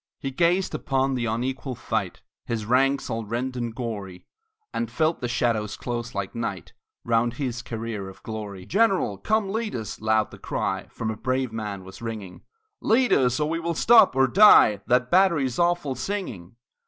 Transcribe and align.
He 0.17 0.31
gazed 0.31 0.73
upon 0.73 1.13
the 1.13 1.27
unequal 1.27 1.75
fight, 1.75 2.23
His 2.47 2.65
ranks 2.65 3.07
all 3.07 3.23
rent 3.23 3.55
and 3.55 3.75
gory, 3.75 4.25
And 4.73 4.89
felt 4.89 5.21
the 5.21 5.27
shadows 5.27 5.77
close 5.77 6.15
like 6.15 6.33
night 6.33 6.73
Round 7.05 7.33
his 7.35 7.61
career 7.61 8.09
of 8.09 8.23
glory. 8.23 8.65
"General, 8.65 9.19
come 9.19 9.51
lead 9.51 9.75
us!" 9.75 10.01
loud 10.01 10.31
the 10.31 10.39
cry 10.39 10.87
From 10.89 11.11
a 11.11 11.15
brave 11.15 11.55
band 11.55 11.83
was 11.83 12.01
ringing 12.01 12.41
"Lead 12.81 13.13
us, 13.13 13.39
and 13.39 13.51
we 13.51 13.59
will 13.59 13.75
stop, 13.75 14.15
or 14.15 14.27
die, 14.27 14.81
That 14.87 15.11
battery's 15.11 15.59
awful 15.59 15.93
singing!" 15.93 16.55